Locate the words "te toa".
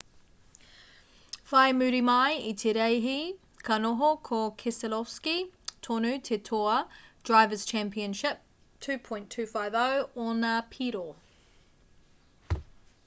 6.29-6.79